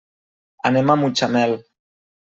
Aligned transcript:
Anem 0.69 0.89
a 0.89 0.97
Mutxamel. 1.03 1.57